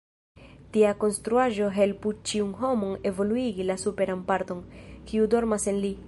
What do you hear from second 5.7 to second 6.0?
en li.